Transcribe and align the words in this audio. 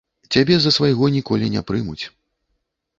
Цябе 0.35 0.55
за 0.63 0.71
свайго 0.79 1.11
ніколі 1.17 1.53
не 1.57 1.65
прымуць. 1.71 2.01